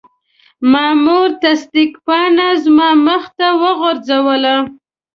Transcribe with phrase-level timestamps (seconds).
[0.71, 4.55] مامور تصدیق پاڼه زما مخې ته وغورځوله.